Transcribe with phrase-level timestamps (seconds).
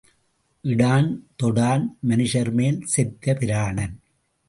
[0.63, 1.09] இடான்,
[1.43, 3.95] தொடான், மனுஷர்மேல் செத்த பிராணன்.